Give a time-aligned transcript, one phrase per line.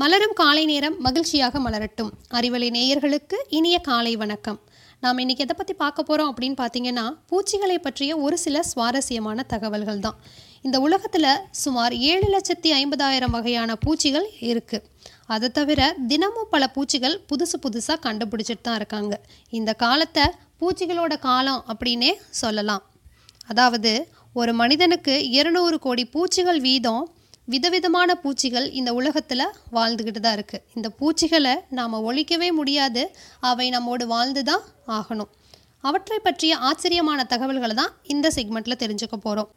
[0.00, 2.10] மலரும் காலை நேரம் மகிழ்ச்சியாக மலரட்டும்.
[2.38, 4.58] அறிவலை நேயர்களுக்கு இனிய காலை வணக்கம்.
[5.02, 10.18] நாம் இன்னைக்கு எதை பற்றி பார்க்க போகிறோம் அப்படின்னு பார்த்தீங்கன்னா பூச்சிகளை பற்றிய ஒரு சில சுவாரஸ்யமான தகவல்கள் தான்.
[10.66, 11.28] இந்த உலகத்தில்
[11.62, 14.86] சுமார் ஏழு லட்சத்தி ஐம்பதாயிரம் வகையான பூச்சிகள் இருக்குது
[15.34, 19.14] அதை தவிர தினமும் பல பூச்சிகள் புதுசு புதுசாக கண்டுபிடிச்சிட்டு தான் இருக்காங்க.
[19.60, 20.26] இந்த காலத்தை
[20.62, 22.84] பூச்சிகளோட காலம் அப்படின்னே சொல்லலாம்.
[23.52, 23.92] அதாவது
[24.40, 27.04] ஒரு மனிதனுக்கு இருநூறு கோடி பூச்சிகள் வீதம்
[27.52, 29.44] விதவிதமான பூச்சிகள் இந்த உலகத்தில்
[29.76, 33.04] வாழ்ந்துக்கிட்டு தான் இருக்குது இந்த பூச்சிகளை நாம் ஒழிக்கவே முடியாது.
[33.50, 34.64] அவை நம்மோடு வாழ்ந்து தான்
[34.98, 35.30] ஆகணும்.
[35.88, 39.50] அவற்றை பற்றிய ஆச்சரியமான தகவல்களை தான் இந்த செக்மெண்ட்டில் தெரிஞ்சுக்க போகிறோம்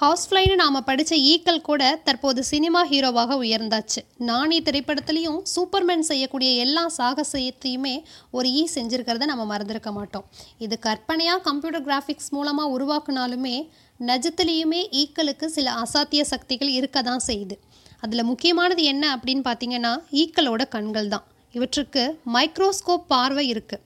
[0.00, 4.00] ஹவுஸ்ஃப்ளைன்னு நாம் படித்த ஈக்கள் கூட தற்போது சினிமா ஹீரோவாக உயர்ந்தாச்சு.
[4.28, 7.94] நானி திரைப்படத்துலேயும் சூப்பர்மேன் செய்யக்கூடிய எல்லா சாகசத்தையுமே
[8.36, 10.26] ஒரு ஈ செஞ்சுருக்கிறத நம்ம மறந்துருக்க மாட்டோம்.
[10.66, 13.56] இது கற்பனையாக கம்ப்யூட்டர் கிராஃபிக்ஸ் மூலமாக உருவாக்குனாலுமே
[14.00, 17.56] நஜத்துலேயுமே ஈக்களுக்கு சில அசாத்திய சக்திகள் இருக்க தான் செய்யுது.
[18.00, 19.92] அதில் முக்கியமானது என்ன அப்படின்னு பார்த்தீங்கன்னா
[20.22, 21.24] ஈக்களோட கண்கள் தான்.
[21.54, 22.02] இவற்றுக்கு
[22.34, 23.82] மைக்ரோஸ்கோப் பார்வை இருக்குது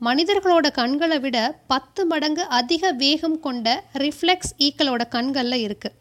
[0.00, 3.68] மனிதர்களோட கண்களை விட பத்து மடங்கு அதிக வேகம் கொண்ட
[4.04, 5.96] ரிஃப்ளெக்ஸ் ஈக்களோட கண்களில் இருக்குது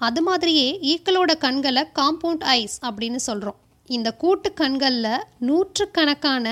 [0.00, 6.46] அது மாதிரியே ஈக்களோட கண்களை காம்பவுண்ட் ஐஸ் அப்படின்னு சொல்கிறோம் இந்த கூட்டு கண்களில் நூற்றுக்கணக்கான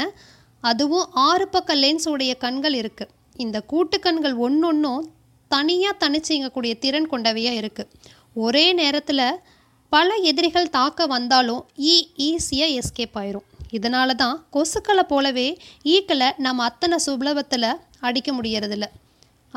[0.63, 5.05] அதுவும் ஆறு பக்க லென்ஸ் உடைய கண்கள் இருக்குது இந்த கூட்டு கண்கள் ஒன்றொன்றும்
[5.55, 7.91] தனியாக தனிச்சிங்கக்கூடிய திறன் கொண்டவையாக இருக்குது
[8.45, 9.27] ஒரே நேரத்தில்
[9.93, 11.95] பல எதிரிகள் தாக்க வந்தாலும் ஈ
[12.29, 13.47] ஈஸியாக எஸ்கேப் ஆயிரும்.
[13.77, 15.47] இதனால தான் கொசுக்களை போலவே
[15.95, 17.71] ஈக்களை நம்ம அத்தனை சுலபத்தில்
[18.09, 18.87] அடிக்க முடியறதில்ல.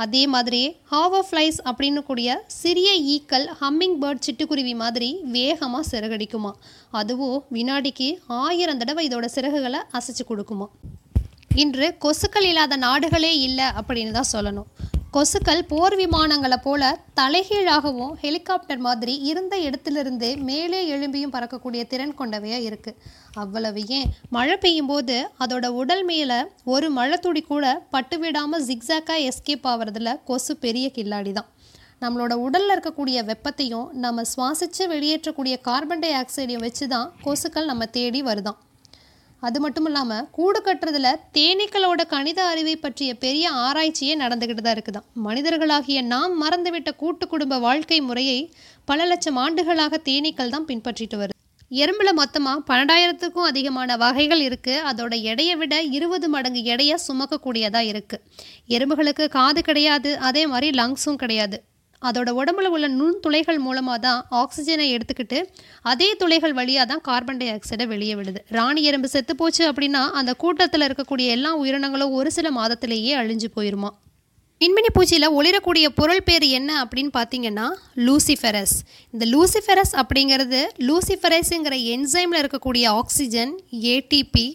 [0.04, 0.62] அதே மாதிரி
[0.92, 2.30] ஹாவர்ஃப்ளைஸ் அப்படின்னு கூடிய
[2.62, 6.52] சிறிய ஈக்கள் ஹம்மிங் பேர்ட் சிட்டுக்குருவி மாதிரி வேகமாக சிறகடிக்குமா.
[7.00, 8.08] அதுவும் வினாடிக்கு
[8.44, 10.68] ஆயிரம் தடவை இதோட சிறகுகளை அசைச்சு கொடுக்குமா.
[11.64, 14.70] இன்று கொசுக்கள் இல்லாத நாடுகளே இல்லை அப்படின்னு தான் சொல்லணும்.
[15.14, 22.98] கொசுக்கள் போர் விமானங்களை போல தலைகீழாகவும் ஹெலிகாப்டர் மாதிரி இருந்த இடத்திலிருந்து மேலே எழும்பியும் பறக்கக்கூடிய திறன் கொண்டவையாக இருக்குது
[23.34, 24.06] அவ்வளவு ஏன்?
[24.30, 30.58] மழை பெய்யும் போது அதோட உடல் மேலே ஒரு மழை கூட பட்டு விடாமல் ஜிக்ஸாக்காக எஸ்கேப் ஆகிறதுல கொசு
[30.58, 31.50] பெரிய கில்லாடி தான்.
[32.02, 38.24] நம்மளோட உடலில் இருக்கக்கூடிய வெப்பத்தையும் நம்ம சுவாசித்து வெளியேற்றக்கூடிய கார்பன் டை ஆக்சைடையும் வச்சு தான் கொசுக்கள் நம்ம தேடி
[38.24, 38.60] வருதான்.
[39.48, 46.02] அது மட்டும் இல்லாமல் கூடு கட்டுறதுல தேனீக்களோட கணித அறிவை பற்றிய பெரிய ஆராய்ச்சியே நடந்துக்கிட்டு தான் இருக்குதான் மனிதர்களாகிய
[46.14, 48.40] நாம் மறந்துவிட்ட கூட்டு குடும்ப வாழ்க்கை முறையை
[48.92, 51.38] பல லட்சம் ஆண்டுகளாக தேனீக்கள் தான் பின்பற்றிட்டு வருது.
[51.82, 58.24] எறும்பில் மொத்தமாக பன்னெண்டாயிரத்துக்கும் அதிகமான வகைகள் இருக்குது அதோட எடையை விட இருபது மடங்கு எடையை சுமக்கக்கூடியதாக இருக்குது
[58.78, 60.12] எறும்புகளுக்கு காது கிடையாது.
[60.30, 61.60] அதே மாதிரி லங்ஸும் கிடையாது.
[62.10, 65.40] அதோட உடம்புல உள்ள நுண் துளைகள் மூலமாக தான் ஆக்சிஜனை எடுத்துக்கிட்டு
[65.92, 68.40] அதே துளைகள் வழியாக தான் கார்பன் டை ஆக்சைடை வெளியே விடுது.
[68.58, 73.92] ராணி எறும்பு செத்து போச்சு அப்படின்னா அந்த கூட்டத்தில் இருக்கக்கூடிய எல்லா உயிரினங்களும் ஒரு சில மாதத்திலேயே அழிஞ்சு போயிருமா?
[74.62, 77.68] மின்மினி பூச்சியில் ஒளிரக்கூடிய பொருள் பேர் என்ன அப்படின்னு பார்த்தீங்கன்னா
[78.08, 78.76] லூசிஃபெரஸ்.
[79.14, 83.54] இந்த லூசிஃபெரஸ் அப்படிங்கிறது லூசிஃபெரஸுங்கிற என்சைமில் இருக்கக்கூடிய ஆக்சிஜன்
[83.94, 84.46] ஏடிபி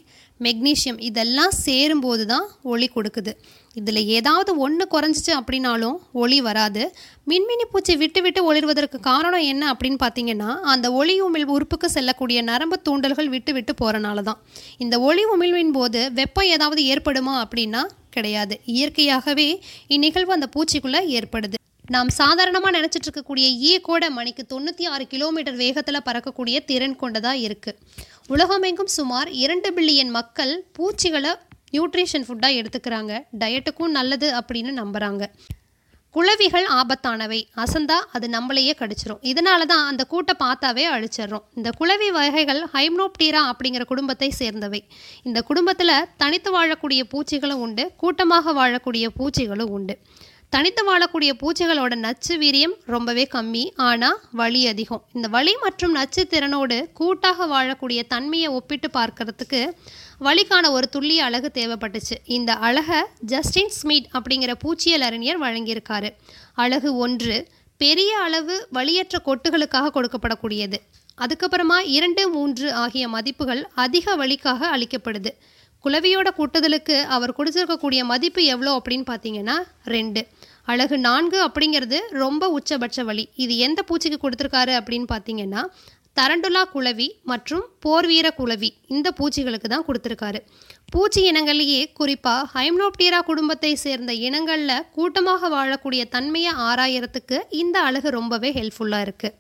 [0.41, 3.33] மெக்னீஷியம் இதெல்லாம் சேரும்போது தான் ஒளி கொடுக்குது.
[3.81, 6.83] இதில் ஏதாவது ஒன்று குறைஞ்சிச்சு அப்படின்னாலும் ஒளி வராது.
[7.31, 12.79] மின்மினி பூச்சி விட்டு விட்டு ஒளிர்வதற்கு காரணம் என்ன அப்படின்னு பார்த்தீங்கன்னா அந்த ஒளி உமிழ் உறுப்புக்கு செல்லக்கூடிய நரம்பு
[12.89, 14.41] தூண்டல்கள் விட்டு விட்டு போகிறனால தான்.
[14.85, 17.85] இந்த ஒளி உமிழ்வின் போது வெப்பம் ஏதாவது ஏற்படுமா அப்படின்னா
[18.17, 18.55] கிடையாது.
[18.77, 19.49] இயற்கையாகவே
[19.95, 21.57] இந்நிகழ்வு அந்த பூச்சிக்குள்ளே ஏற்படுது.
[21.95, 27.79] நாம் சாதாரணமாக நினச்சிட்டு இருக்கக்கூடிய ஈ கூட மணிக்கு தொண்ணூற்றி ஆறு கிலோமீட்டர் வேகத்தில் பறக்கக்கூடிய திறன் கொண்டதாக இருக்குது
[28.35, 31.33] உலகமெங்கும் சுமார் இரண்டு பில்லியன் மக்கள் பூச்சிகளை
[31.73, 33.13] நியூட்ரிஷன் ஃபுட்டாக எடுத்துக்கிறாங்க.
[33.39, 35.25] டயட்டுக்கும் நல்லது அப்படின்னு நம்புகிறாங்க
[36.15, 37.39] குளவிகள் ஆபத்தானவை.
[37.57, 39.19] அசந்தா அது நம்மளையே கடிச்சிரும்.
[39.23, 41.43] இதனால தான் அந்த கூட்டை பார்த்தாவே அழிச்சிடுறோம்.
[41.55, 44.81] இந்த குளவி வகைகள் ஹைம்னோப்டீரா அப்படிங்கிற குடும்பத்தை சேர்ந்தவை.
[45.23, 47.93] இந்த குடும்பத்தில் தனித்து வாழக்கூடிய பூச்சிகளும் உண்டு.
[47.97, 49.99] கூட்டமாக வாழக்கூடிய பூச்சிகளும் உண்டு.
[50.55, 55.03] தனித்து வாழக்கூடிய பூச்சிகளோட நச்சு வீரியம் ரொம்பவே கம்மி ஆனால் வலி அதிகம்.
[55.13, 59.61] இந்த வலி மற்றும் நச்சு திறனோடு கூட்டாக வாழக்கூடிய தன்மையை ஒப்பிட்டு பார்க்கறதுக்கு
[60.27, 62.17] வலிக்கான ஒரு துல்லிய அழகு தேவைப்பட்டுச்சு.
[62.37, 63.01] இந்த அழகை
[63.33, 66.11] ஜஸ்டின் ஸ்மிட் அப்படிங்கிற பூச்சியல் அறிஞர் வழங்கியிருக்காரு.
[66.55, 67.37] அழகு ஒன்று
[67.77, 70.81] பெரிய அளவு வலியற்ற கொட்டுகளுக்காக கொடுக்கப்படக்கூடியது.
[71.25, 75.31] அதுக்கப்புறமா இரண்டு மூன்று ஆகிய மதிப்புகள் அதிக வலிக்காக அளிக்கப்படுது.
[75.87, 79.57] குலவியோட கூட்டுதலுக்கு அவர் கொடுத்துருக்கக்கூடிய மதிப்பு எவ்வளோ அப்படின்னு பார்த்தீங்கன்னா
[79.95, 80.23] ரெண்டு.
[80.73, 83.25] அழகு நான்கு அப்படிங்கிறது ரொம்ப உச்சபட்ச வழி.
[83.45, 85.63] இது எந்த பூச்சிக்கு கொடுத்துருக்காரு அப்படின்னு பார்த்தீங்கன்னா
[86.19, 90.41] தரண்டுலா குளவி மற்றும் போர்வீர குளவி இந்த பூச்சிகளுக்கு தான் கொடுத்துருக்காரு.
[90.93, 99.07] பூச்சி இனங்கள்லேயே குறிப்பாக ஹைம்னோப்டீரா குடும்பத்தை சேர்ந்த இனங்களில் கூட்டமாக வாழக்கூடிய தன்மையை ஆராயறதுக்கு இந்த அழகு ரொம்பவே ஹெல்ப்ஃபுல்லாக
[99.09, 99.37] இருக்குது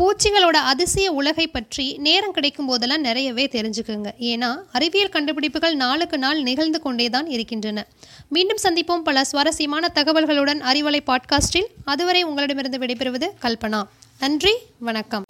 [0.00, 4.08] பூச்சிகளோட அதிசய உலகை பற்றி நேரம் கிடைக்கும் போதெல்லாம் நிறையவே தெரிஞ்சுக்குங்க.
[4.20, 7.86] ஏன்னா அறிவியல் கண்டுபிடிப்புகள் நாளுக்கு நாள் நிகழ்ந்து கொண்டே தான் இருக்கின்றன.
[8.28, 11.70] மீண்டும் சந்திப்போம் பல சுவாரஸ்யமான தகவல்களுடன் அறிவலை பாட்காஸ்டில்.
[11.84, 13.82] அதுவரை உங்களிடமிருந்து விடைபெறுவது கல்பனா.
[14.18, 15.24] நன்றி வணக்கம்.